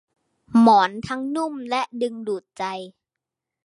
[0.59, 2.63] หมอนทั้งนุ่มและดึงดูดใจ